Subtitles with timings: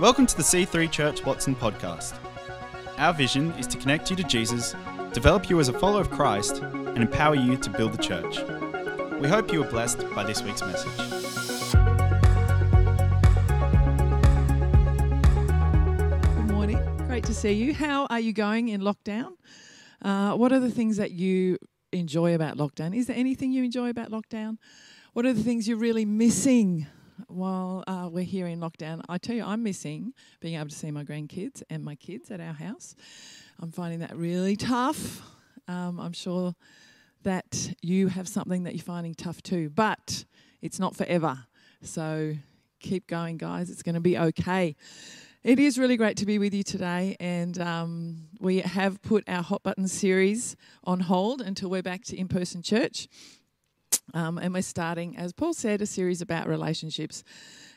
[0.00, 2.14] Welcome to the C3 Church Watson podcast.
[2.98, 4.74] Our vision is to connect you to Jesus,
[5.12, 8.40] develop you as a follower of Christ, and empower you to build the church.
[9.20, 10.90] We hope you are blessed by this week's message.
[16.34, 17.06] Good morning.
[17.06, 17.72] Great to see you.
[17.72, 19.34] How are you going in lockdown?
[20.02, 21.56] Uh, what are the things that you
[21.92, 22.96] enjoy about lockdown?
[22.96, 24.56] Is there anything you enjoy about lockdown?
[25.12, 26.88] What are the things you're really missing
[27.28, 29.02] while uh, we're here in lockdown?
[29.08, 32.40] I tell you, I'm missing being able to see my grandkids and my kids at
[32.40, 32.94] our house.
[33.60, 35.22] I'm finding that really tough.
[35.68, 36.54] Um, I'm sure
[37.22, 40.24] that you have something that you're finding tough too, but
[40.60, 41.44] it's not forever.
[41.82, 42.34] So
[42.80, 43.70] keep going, guys.
[43.70, 44.76] It's going to be okay.
[45.42, 49.42] It is really great to be with you today, and um, we have put our
[49.42, 53.08] Hot Button series on hold until we're back to in person church.
[54.12, 57.24] Um, and we're starting, as Paul said, a series about relationships.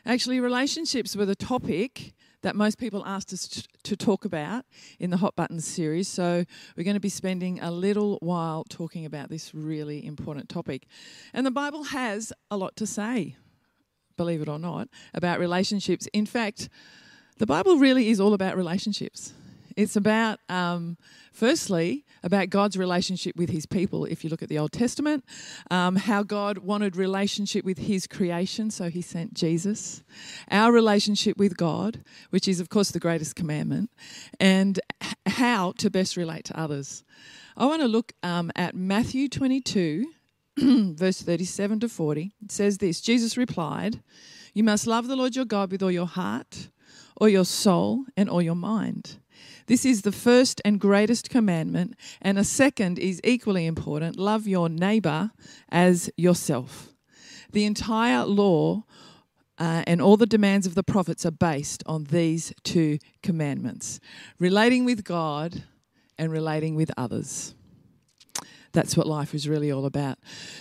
[0.06, 4.64] Actually, relationships were the topic that most people asked us t- to talk about
[4.98, 6.06] in the Hot Buttons series.
[6.06, 6.44] So
[6.76, 10.86] we're going to be spending a little while talking about this really important topic.
[11.32, 13.36] And the Bible has a lot to say,
[14.16, 16.06] believe it or not, about relationships.
[16.12, 16.68] In fact,
[17.38, 19.32] the Bible really is all about relationships.
[19.78, 20.96] It's about, um,
[21.32, 24.06] firstly, about God's relationship with his people.
[24.06, 25.24] If you look at the Old Testament,
[25.70, 30.02] um, how God wanted relationship with his creation, so he sent Jesus.
[30.50, 33.92] Our relationship with God, which is, of course, the greatest commandment,
[34.40, 34.80] and
[35.26, 37.04] how to best relate to others.
[37.56, 40.06] I want to look um, at Matthew 22,
[40.58, 42.32] verse 37 to 40.
[42.42, 44.02] It says this Jesus replied,
[44.54, 46.70] You must love the Lord your God with all your heart,
[47.16, 49.18] or your soul, and all your mind.
[49.68, 54.70] This is the first and greatest commandment, and a second is equally important love your
[54.70, 55.30] neighbor
[55.68, 56.94] as yourself.
[57.52, 58.84] The entire law
[59.58, 64.00] uh, and all the demands of the prophets are based on these two commandments
[64.38, 65.64] relating with God
[66.16, 67.54] and relating with others.
[68.72, 70.18] That's what life is really all about.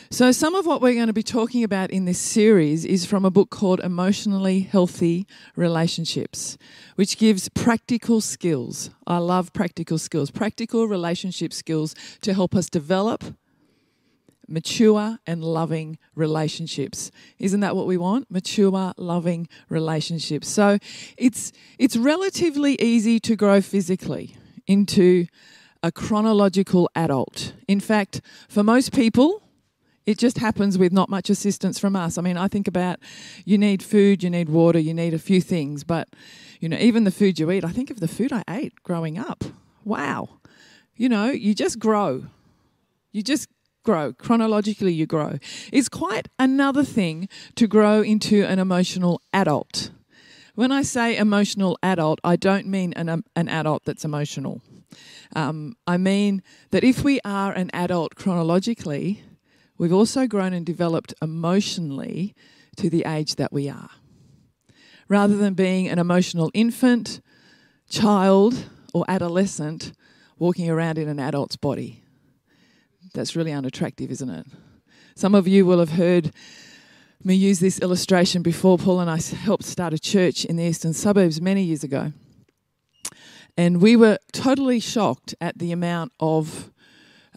[0.10, 3.26] So, some of what we're going to be talking about in this series is from
[3.26, 6.58] a book called Emotionally Healthy Relationships,
[6.96, 8.90] which gives practical skills.
[9.06, 13.24] I love practical skills, practical relationship skills to help us develop
[14.48, 17.12] mature and loving relationships.
[17.40, 18.32] Isn't that what we want?
[18.32, 20.48] Mature, loving relationships.
[20.48, 20.78] So,
[21.18, 25.28] it's it's relatively easy to grow physically into
[25.88, 27.54] a chronological adult.
[27.66, 29.42] In fact, for most people,
[30.06, 32.18] it just happens with not much assistance from us.
[32.18, 33.00] I mean, I think about
[33.46, 36.10] you need food, you need water, you need a few things, but
[36.60, 39.18] you know, even the food you eat, I think of the food I ate growing
[39.18, 39.46] up.
[39.86, 40.42] Wow.
[40.98, 42.26] You know, you just grow.
[43.14, 43.48] You just
[43.84, 44.12] grow.
[44.12, 45.40] Chronologically, you grow.
[45.72, 49.92] It's quite another thing to grow into an emotional adult.
[50.54, 54.62] When I say emotional adult, I don't mean an, um, an adult that's emotional.
[55.36, 59.24] Um, I mean that if we are an adult chronologically,
[59.78, 62.34] we've also grown and developed emotionally
[62.78, 63.90] to the age that we are.
[65.10, 67.22] Rather than being an emotional infant,
[67.90, 69.94] child, or adolescent
[70.38, 72.04] walking around in an adult's body.
[73.14, 74.46] That's really unattractive, isn't it?
[75.16, 76.32] Some of you will have heard
[77.24, 78.78] me use this illustration before.
[78.78, 82.12] Paul and I helped start a church in the eastern suburbs many years ago.
[83.58, 86.72] And we were totally shocked at the amount of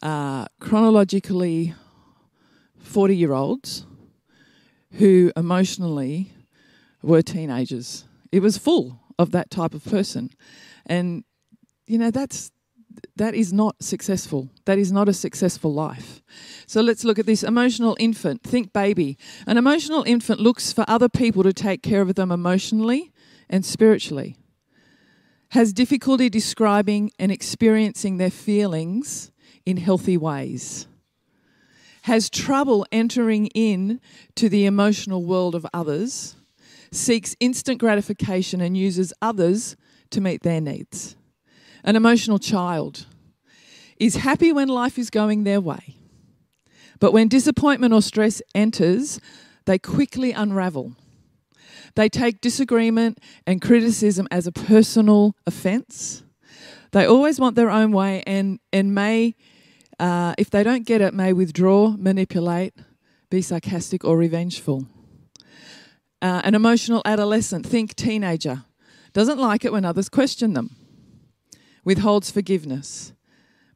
[0.02, 1.74] uh, chronologically
[2.78, 3.86] 40 year olds
[4.94, 6.32] who emotionally
[7.02, 8.04] were teenagers.
[8.30, 10.30] It was full of that type of person.
[10.86, 11.24] And,
[11.86, 12.52] you know, that's.
[13.16, 14.50] That is not successful.
[14.64, 16.20] That is not a successful life.
[16.66, 18.42] So let's look at this emotional infant.
[18.42, 19.16] Think baby.
[19.46, 23.12] An emotional infant looks for other people to take care of them emotionally
[23.48, 24.39] and spiritually
[25.50, 29.32] has difficulty describing and experiencing their feelings
[29.66, 30.86] in healthy ways,
[32.02, 34.00] has trouble entering in
[34.36, 36.36] to the emotional world of others,
[36.92, 39.76] seeks instant gratification and uses others
[40.10, 41.16] to meet their needs.
[41.84, 43.06] An emotional child
[43.96, 45.96] is happy when life is going their way,
[47.00, 49.20] but when disappointment or stress enters,
[49.66, 50.94] they quickly unravel
[51.94, 56.22] they take disagreement and criticism as a personal offence.
[56.92, 59.34] They always want their own way and, and may,
[59.98, 62.74] uh, if they don't get it, may withdraw, manipulate,
[63.30, 64.86] be sarcastic or revengeful.
[66.20, 68.64] Uh, an emotional adolescent, think teenager,
[69.12, 70.76] doesn't like it when others question them,
[71.84, 73.12] withholds forgiveness,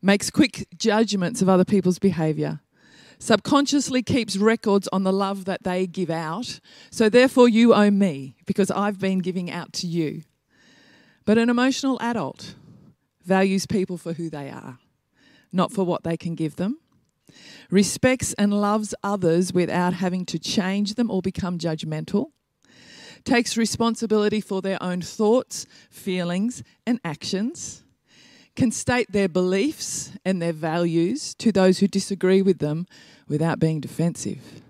[0.02, 2.60] makes quick judgments of other people's behaviour,
[3.18, 6.60] subconsciously keeps records on the love that they give out.
[6.90, 10.22] So therefore, you owe me because I've been giving out to you.
[11.24, 12.54] But an emotional adult
[13.24, 14.78] values people for who they are,
[15.52, 16.78] not for what they can give them,
[17.70, 22.26] respects and loves others without having to change them or become judgmental,
[23.24, 27.83] takes responsibility for their own thoughts, feelings, and actions,
[28.56, 32.86] can state their beliefs and their values to those who disagree with them
[33.28, 34.62] without being defensive.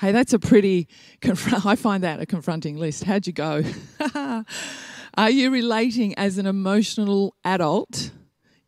[0.00, 0.88] Hey, that's a pretty,
[1.64, 3.04] I find that a confronting list.
[3.04, 3.62] How'd you go?
[5.14, 8.10] Are you relating as an emotional adult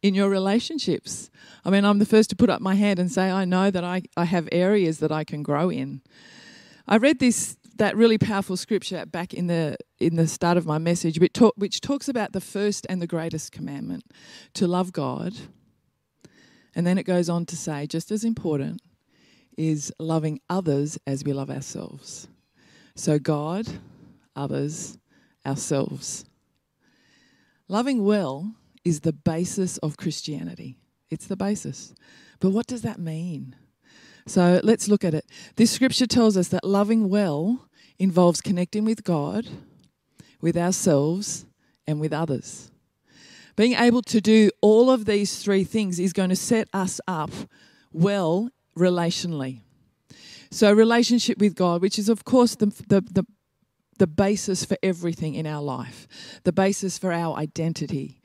[0.02, 1.30] in your relationships?
[1.64, 3.82] I mean, I'm the first to put up my hand and say, I know that
[3.82, 6.02] I, I have areas that I can grow in.
[6.86, 10.78] I read this that really powerful scripture back in the in the start of my
[10.78, 14.04] message, which, talk, which talks about the first and the greatest commandment,
[14.54, 15.34] to love God.
[16.74, 18.82] And then it goes on to say, just as important,
[19.56, 22.28] is loving others as we love ourselves.
[22.96, 23.66] So, God,
[24.34, 24.98] others,
[25.46, 26.24] ourselves.
[27.68, 28.54] Loving well
[28.84, 30.76] is the basis of Christianity.
[31.10, 31.94] It's the basis.
[32.40, 33.56] But what does that mean?
[34.26, 35.26] So let's look at it.
[35.56, 37.68] This scripture tells us that loving well
[37.98, 39.46] involves connecting with God,
[40.40, 41.46] with ourselves,
[41.86, 42.70] and with others.
[43.56, 47.30] Being able to do all of these three things is going to set us up
[47.92, 49.60] well relationally.
[50.50, 53.24] So, relationship with God, which is, of course, the, the, the,
[53.98, 56.06] the basis for everything in our life,
[56.44, 58.20] the basis for our identity,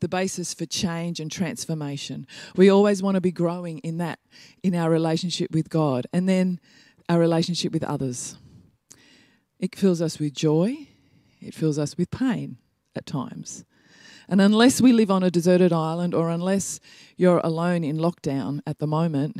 [0.00, 2.26] the basis for change and transformation.
[2.56, 4.18] We always want to be growing in that,
[4.62, 6.60] in our relationship with God, and then
[7.08, 8.36] our relationship with others.
[9.58, 10.88] It fills us with joy,
[11.40, 12.58] it fills us with pain
[12.96, 13.64] at times.
[14.28, 16.78] And unless we live on a deserted island or unless
[17.16, 19.36] you're alone in lockdown at the moment,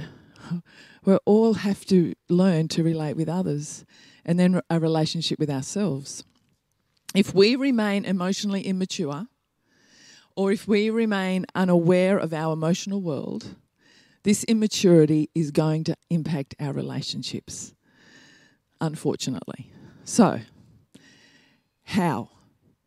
[1.04, 3.84] we all have to learn to relate with others
[4.24, 6.24] and then a relationship with ourselves.
[7.14, 9.26] If we remain emotionally immature,
[10.40, 13.56] or if we remain unaware of our emotional world,
[14.22, 17.74] this immaturity is going to impact our relationships,
[18.80, 19.70] unfortunately.
[20.02, 20.40] So,
[21.84, 22.30] how?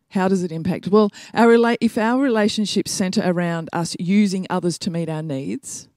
[0.09, 0.88] How does it impact?
[0.88, 5.88] Well, our rela- if our relationships center around us using others to meet our needs,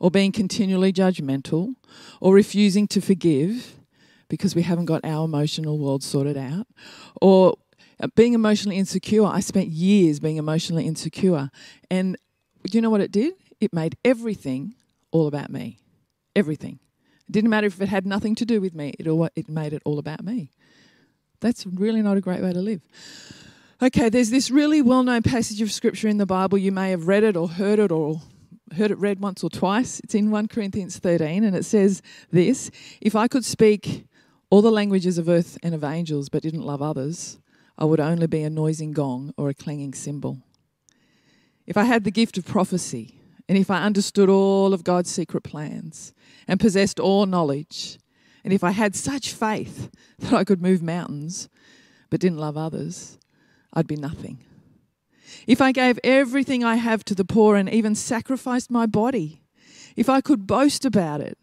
[0.00, 1.76] or being continually judgmental,
[2.20, 3.76] or refusing to forgive
[4.28, 6.66] because we haven't got our emotional world sorted out,
[7.22, 7.56] or
[7.98, 9.24] Uh, being emotionally insecure.
[9.24, 11.50] I spent years being emotionally insecure.
[11.90, 12.16] And
[12.64, 13.34] do you know what it did?
[13.60, 14.74] It made everything
[15.12, 15.78] all about me.
[16.34, 16.78] Everything.
[17.28, 19.72] It didn't matter if it had nothing to do with me, it, all, it made
[19.72, 20.50] it all about me.
[21.40, 22.82] That's really not a great way to live.
[23.82, 26.56] Okay, there's this really well known passage of scripture in the Bible.
[26.56, 28.22] You may have read it or heard it or
[28.74, 30.00] heard it read once or twice.
[30.00, 32.00] It's in 1 Corinthians 13, and it says
[32.30, 32.70] this
[33.00, 34.06] If I could speak
[34.48, 37.38] all the languages of earth and of angels but didn't love others,
[37.78, 40.38] I would only be a noising gong or a clanging cymbal.
[41.66, 45.42] If I had the gift of prophecy, and if I understood all of God's secret
[45.42, 46.14] plans
[46.48, 47.98] and possessed all knowledge,
[48.44, 51.48] and if I had such faith that I could move mountains
[52.08, 53.18] but didn't love others,
[53.72, 54.38] I'd be nothing.
[55.46, 59.42] If I gave everything I have to the poor and even sacrificed my body,
[59.96, 61.36] if I could boast about it,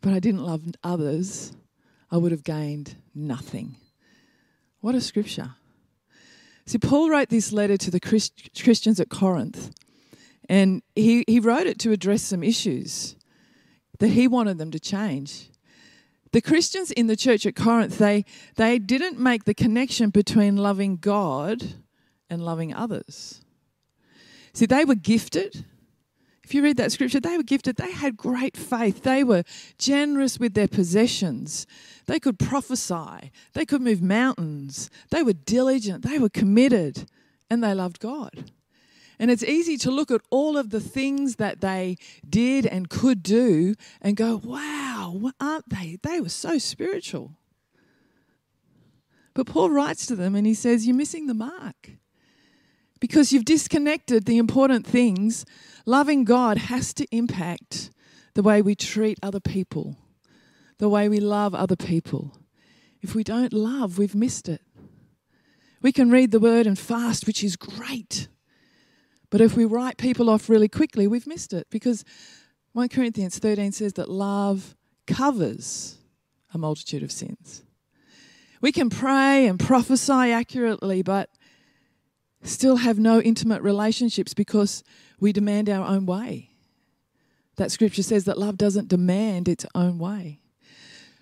[0.00, 1.52] but I didn't love others,
[2.10, 3.76] I would have gained nothing.
[4.80, 5.54] What a scripture.
[6.66, 9.70] See, Paul wrote this letter to the Christ- Christians at Corinth,
[10.48, 13.16] and he, he wrote it to address some issues
[13.98, 15.50] that he wanted them to change.
[16.32, 18.24] The Christians in the church at Corinth, they,
[18.56, 21.74] they didn't make the connection between loving God
[22.28, 23.42] and loving others.
[24.52, 25.64] See, they were gifted.
[26.44, 27.76] If you read that scripture, they were gifted.
[27.76, 29.02] They had great faith.
[29.02, 29.44] They were
[29.78, 31.66] generous with their possessions.
[32.06, 33.32] They could prophesy.
[33.54, 34.90] They could move mountains.
[35.10, 36.04] They were diligent.
[36.04, 37.08] They were committed.
[37.48, 38.50] And they loved God.
[39.18, 41.96] And it's easy to look at all of the things that they
[42.28, 45.98] did and could do and go, wow, aren't they?
[46.02, 47.32] They were so spiritual.
[49.34, 51.90] But Paul writes to them and he says, You're missing the mark
[53.00, 55.44] because you've disconnected the important things.
[55.86, 57.90] Loving God has to impact
[58.34, 59.96] the way we treat other people,
[60.78, 62.36] the way we love other people.
[63.02, 64.62] If we don't love, we've missed it.
[65.82, 68.28] We can read the word and fast, which is great.
[69.28, 72.04] But if we write people off really quickly, we've missed it because
[72.72, 74.74] 1 Corinthians 13 says that love
[75.06, 75.98] covers
[76.54, 77.62] a multitude of sins.
[78.62, 81.28] We can pray and prophesy accurately, but
[82.42, 84.82] still have no intimate relationships because
[85.20, 86.50] we demand our own way.
[87.56, 90.40] That scripture says that love doesn't demand its own way.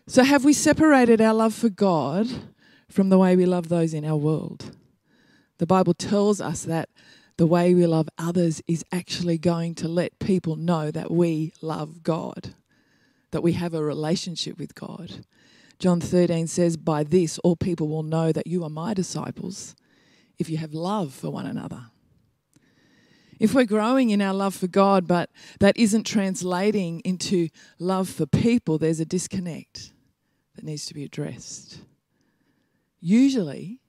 [0.06, 2.28] So, have we separated our love for God
[2.88, 4.76] from the way we love those in our world?
[5.58, 6.88] The Bible tells us that
[7.36, 12.02] the way we love others is actually going to let people know that we love
[12.02, 12.54] God,
[13.30, 15.24] that we have a relationship with God.
[15.78, 19.74] John 13 says, By this all people will know that you are my disciples
[20.38, 21.86] if you have love for one another.
[23.42, 27.48] If we're growing in our love for God, but that isn't translating into
[27.80, 29.92] love for people, there's a disconnect
[30.54, 31.80] that needs to be addressed.
[33.00, 33.80] Usually,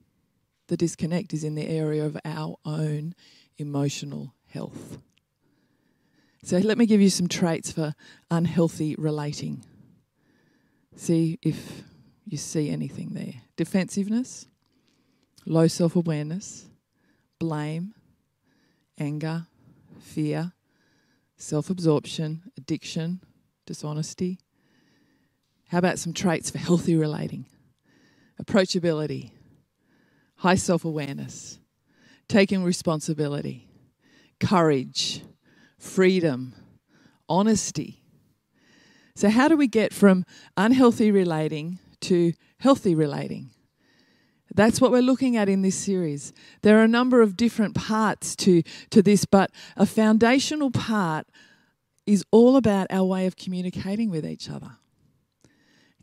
[0.70, 3.14] the disconnect is in the area of our own
[3.60, 4.98] emotional health.
[6.42, 7.94] So, let me give you some traits for
[8.32, 9.64] unhealthy relating.
[10.96, 11.84] See if
[12.26, 14.48] you see anything there defensiveness,
[15.46, 16.66] low self awareness,
[17.38, 17.94] blame,
[18.98, 19.48] anger,
[20.00, 20.54] fear,
[21.38, 23.22] self absorption, addiction,
[23.66, 24.40] dishonesty.
[25.70, 27.46] How about some traits for healthy relating?
[28.42, 29.32] Approachability,
[30.38, 31.60] high self awareness,
[32.28, 33.68] taking responsibility,
[34.40, 35.22] courage,
[35.78, 36.54] freedom,
[37.28, 38.02] honesty.
[39.16, 40.26] So, how do we get from
[40.58, 43.53] unhealthy relating to healthy relating?
[44.54, 46.34] That's what we're looking at in this series.
[46.62, 51.28] There are a number of different parts to, to this, but a foundational part
[52.06, 54.78] is all about our way of communicating with each other.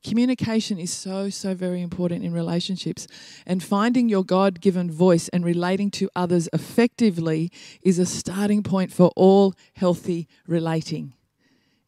[0.03, 3.07] Communication is so, so very important in relationships.
[3.47, 7.53] And finding your God given voice and relating to others effectively
[7.83, 11.13] is a starting point for all healthy relating.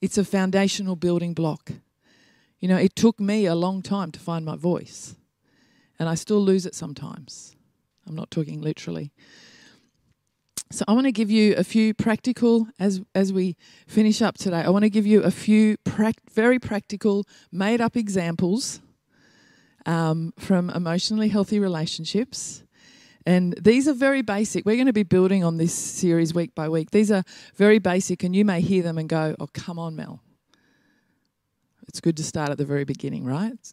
[0.02, 1.72] It's a foundational building block.
[2.58, 5.14] You know, it took me a long time to find my voice,
[6.02, 7.54] and I still lose it sometimes.
[8.08, 9.12] I'm not talking literally.
[10.72, 13.56] So I want to give you a few practical as as we
[13.86, 14.62] finish up today.
[14.62, 15.76] I want to give you a few
[16.32, 18.80] very practical, made up examples
[19.86, 22.64] um, from emotionally healthy relationships.
[23.24, 24.66] And these are very basic.
[24.66, 26.90] We're going to be building on this series week by week.
[26.90, 27.22] These are
[27.54, 30.20] very basic, and you may hear them and go, "Oh, come on, Mel."
[31.86, 33.72] It's good to start at the very beginning, right?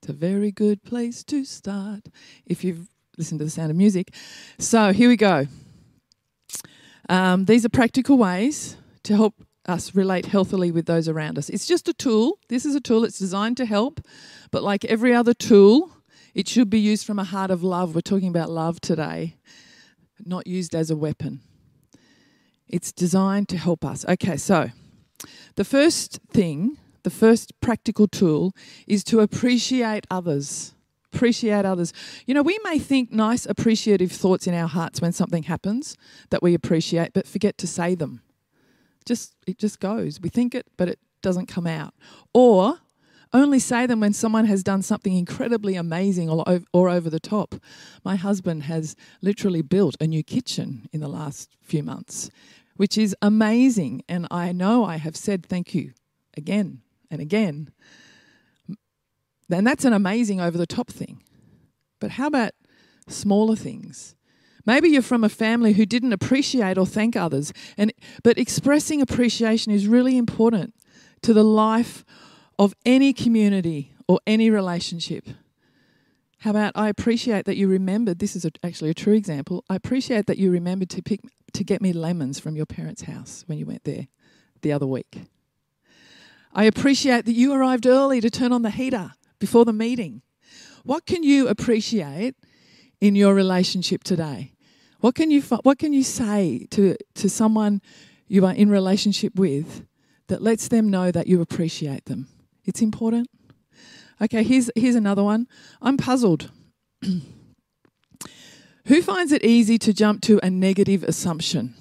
[0.00, 2.08] It's a very good place to start
[2.46, 4.14] if you've listened to the sound of music.
[4.58, 5.46] So here we go.
[7.08, 9.34] Um, these are practical ways to help
[9.66, 11.48] us relate healthily with those around us.
[11.48, 12.38] It's just a tool.
[12.48, 14.00] This is a tool, it's designed to help,
[14.52, 15.90] but like every other tool,
[16.32, 17.94] it should be used from a heart of love.
[17.94, 19.36] We're talking about love today,
[20.24, 21.40] not used as a weapon.
[22.68, 24.04] It's designed to help us.
[24.06, 24.70] Okay, so
[25.56, 28.52] the first thing, the first practical tool
[28.86, 30.74] is to appreciate others
[31.12, 31.92] appreciate others.
[32.26, 35.96] You know, we may think nice, appreciative thoughts in our hearts when something happens
[36.30, 38.22] that we appreciate, but forget to say them.
[39.04, 40.20] Just it just goes.
[40.20, 41.94] We think it, but it doesn't come out.
[42.34, 42.78] Or
[43.32, 47.54] only say them when someone has done something incredibly amazing or, or over the top.
[48.04, 52.30] My husband has literally built a new kitchen in the last few months,
[52.76, 54.02] which is amazing.
[54.08, 55.92] And I know I have said thank you
[56.36, 57.70] again and again.
[59.50, 61.22] And that's an amazing over the top thing.
[62.00, 62.52] But how about
[63.08, 64.14] smaller things?
[64.66, 69.72] Maybe you're from a family who didn't appreciate or thank others, and but expressing appreciation
[69.72, 70.74] is really important
[71.22, 72.04] to the life
[72.58, 75.26] of any community or any relationship.
[76.40, 79.64] How about I appreciate that you remembered this is a, actually a true example.
[79.70, 81.20] I appreciate that you remembered to pick
[81.54, 84.08] to get me lemons from your parents' house when you went there
[84.60, 85.22] the other week.
[86.58, 90.22] I appreciate that you arrived early to turn on the heater before the meeting.
[90.82, 92.34] What can you appreciate
[93.00, 94.54] in your relationship today?
[94.98, 97.80] What can you what can you say to to someone
[98.26, 99.86] you are in relationship with
[100.26, 102.26] that lets them know that you appreciate them?
[102.64, 103.30] It's important.
[104.20, 105.46] Okay, here's here's another one.
[105.80, 106.50] I'm puzzled.
[108.86, 111.74] Who finds it easy to jump to a negative assumption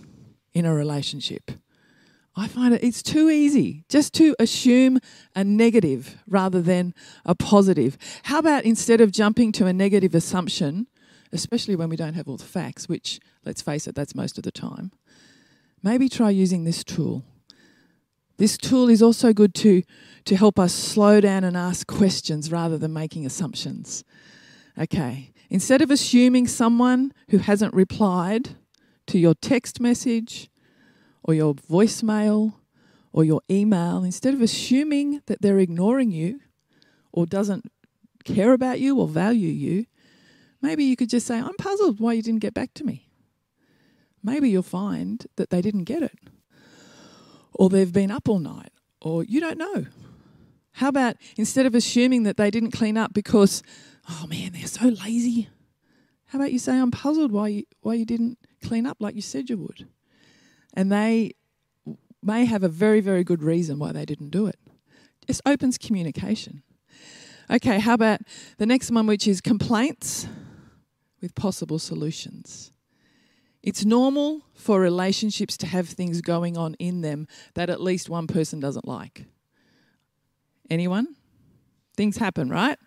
[0.54, 1.50] in a relationship?
[2.40, 5.00] I find it it's too easy just to assume
[5.36, 6.94] a negative rather than
[7.26, 7.98] a positive.
[8.24, 10.86] How about instead of jumping to a negative assumption,
[11.34, 14.44] especially when we don't have all the facts, which let's face it, that's most of
[14.44, 14.92] the time,
[15.82, 17.24] maybe try using this tool.
[18.38, 19.82] This tool is also good to,
[20.26, 24.04] to help us slow down and ask questions rather than making assumptions.
[24.78, 28.50] Okay, instead of assuming someone who hasn't replied
[29.08, 30.52] to your text message,
[31.28, 32.54] or your voicemail
[33.12, 36.40] or your email, instead of assuming that they're ignoring you
[37.12, 37.72] or doesn't
[38.24, 39.86] care about you or value you,
[40.62, 43.10] maybe you could just say, I'm puzzled why you didn't get back to me.
[44.24, 46.18] Maybe you'll find that they didn't get it,
[47.54, 49.86] or they've been up all night, or you don't know.
[50.74, 53.64] How about instead of assuming that they didn't clean up because,
[54.10, 55.50] oh man, they're so lazy,
[56.28, 59.22] How about you say, I'm puzzled why you, why you didn't clean up like you
[59.22, 59.88] said you would?
[60.78, 61.32] And they
[62.22, 64.60] may have a very, very good reason why they didn't do it.
[65.26, 66.62] Just opens communication.
[67.50, 68.22] Okay, how about
[68.60, 70.28] the next one, which is complaints
[71.20, 72.72] with possible solutions?
[73.64, 78.28] It's normal for relationships to have things going on in them that at least one
[78.28, 79.26] person doesn't like.
[80.70, 81.16] Anyone?
[81.96, 82.78] Things happen, right?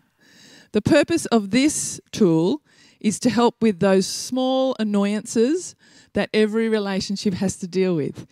[0.70, 2.62] The purpose of this tool
[3.00, 5.74] is to help with those small annoyances
[6.12, 8.26] that every relationship has to deal with.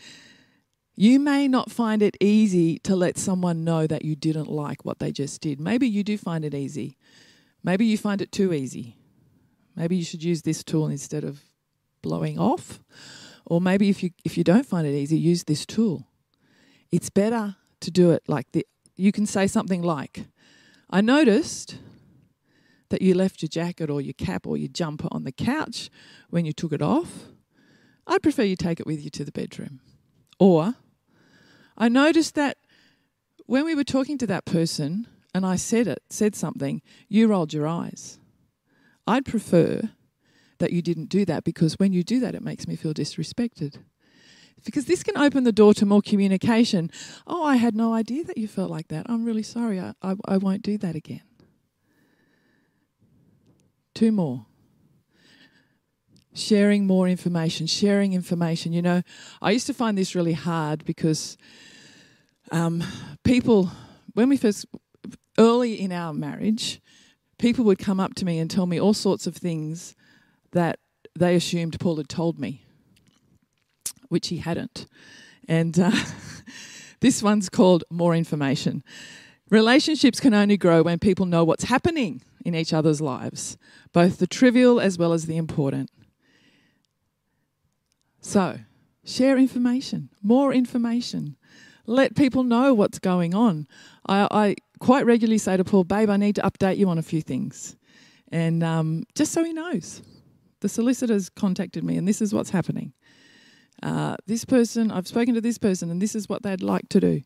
[0.97, 4.99] You may not find it easy to let someone know that you didn't like what
[4.99, 5.61] they just did.
[5.61, 6.97] Maybe you do find it easy.
[7.63, 8.97] Maybe you find it too easy.
[9.77, 11.41] Maybe you should use this tool instead of
[12.03, 12.81] blowing off.
[13.47, 16.09] Or maybe if you if you don't find it easy, use this tool.
[16.91, 20.25] It's better to do it like the you can say something like,
[20.91, 21.77] I noticed
[22.91, 25.91] that you left your jacket or your cap or your jumper on the couch
[26.31, 27.27] when you took it off.
[28.07, 29.81] I'd prefer you take it with you to the bedroom.
[30.39, 30.75] Or
[31.77, 32.59] I noticed that
[33.47, 37.53] when we were talking to that person and I said it, said something, you rolled
[37.53, 38.19] your eyes.
[39.07, 39.91] I'd prefer
[40.59, 43.79] that you didn't do that because when you do that, it makes me feel disrespected.
[44.65, 46.91] Because this can open the door to more communication.
[47.27, 49.07] Oh, I had no idea that you felt like that.
[49.09, 49.79] I'm really sorry.
[49.79, 51.23] I, I, I won't do that again.
[53.99, 54.47] Two more
[56.33, 58.73] sharing more information, sharing information.
[58.73, 59.03] You know,
[59.43, 61.37] I used to find this really hard because
[62.53, 62.85] um,
[63.25, 63.73] people,
[64.15, 64.67] when we first,
[65.37, 66.81] early in our marriage,
[67.39, 69.97] people would come up to me and tell me all sorts of things
[70.53, 70.79] that
[71.19, 72.63] they assumed Paul had told me,
[74.11, 74.87] which he hadn't.
[75.49, 75.91] And uh,
[77.01, 78.85] this one's called More Information.
[79.51, 83.57] Relationships can only grow when people know what's happening in each other's lives,
[83.93, 85.91] both the trivial as well as the important.
[88.21, 88.59] So,
[89.05, 91.37] share information, more information.
[91.87, 93.67] Let people know what's going on.
[94.07, 97.03] I, I quite regularly say to Paul, Babe, I need to update you on a
[97.03, 97.77] few things.
[98.31, 100.03] And um, just so he knows,
[100.61, 102.93] the solicitors contacted me, and this is what's happening.
[103.83, 107.01] Uh, this person, I've spoken to this person, and this is what they'd like to
[107.01, 107.23] do.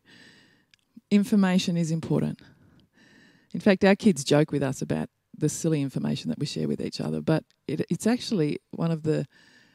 [1.13, 2.41] Information is important.
[3.53, 6.81] In fact, our kids joke with us about the silly information that we share with
[6.81, 9.27] each other, but it, it's actually one of the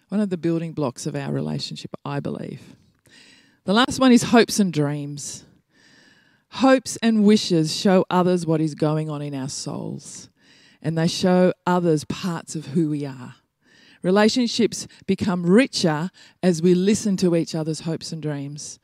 [0.09, 2.75] one of the building blocks of our relationship, I believe.
[3.67, 5.45] The last one is hopes and dreams.
[6.55, 10.31] Hopes and wishes show others what is going on in our souls,
[10.83, 13.37] and they show others parts of who we are.
[14.03, 16.11] Relationships become richer
[16.43, 18.81] as we listen to each other's hopes and dreams.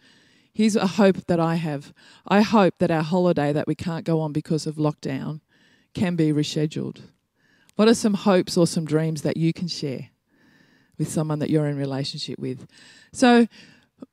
[0.54, 1.92] Here's a hope that I have.
[2.26, 5.40] I hope that our holiday that we can't go on because of lockdown
[5.94, 7.00] can be rescheduled.
[7.76, 10.10] What are some hopes or some dreams that you can share?
[10.98, 12.66] with someone that you're in relationship with.
[13.12, 13.46] So,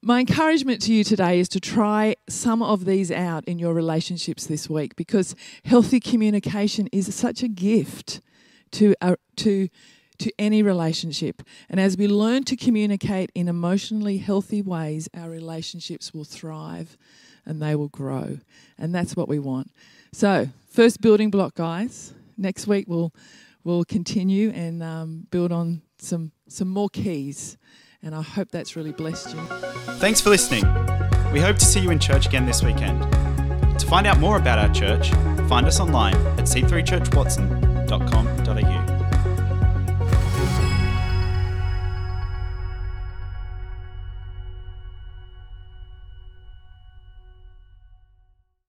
[0.01, 4.45] my encouragement to you today is to try some of these out in your relationships
[4.45, 8.21] this week because healthy communication is such a gift
[8.71, 9.67] to uh, to
[10.21, 11.43] to any relationship.
[11.69, 16.97] And as we learn to communicate in emotionally healthy ways, our relationships will thrive
[17.45, 18.39] and they will grow.
[18.77, 19.71] And that's what we want.
[20.13, 22.13] So, first building block, guys.
[22.37, 23.13] Next week we'll
[23.63, 27.57] we'll continue and um, build on some some more keys.
[28.03, 29.41] And I hope that's really blessed you.
[29.99, 30.63] Thanks for listening.
[31.31, 32.99] We hope to see you in church again this weekend.
[33.79, 35.11] To find out more about our church,
[35.47, 38.90] find us online at c3churchwatson.com.au.